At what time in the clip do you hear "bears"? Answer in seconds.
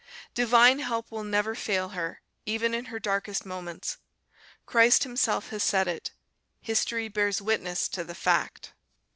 7.07-7.39